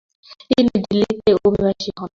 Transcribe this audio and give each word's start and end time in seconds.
তিনি 0.49 0.69
দিল্লীতে 0.85 1.31
অভিবাসী 1.39 1.89
হন। 1.97 2.09